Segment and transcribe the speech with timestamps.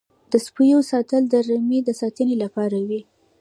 [0.31, 3.01] د سپیو ساتل د رمې د ساتنې لپاره وي.